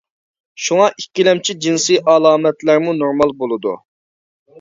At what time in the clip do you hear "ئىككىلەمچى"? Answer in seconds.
1.01-1.55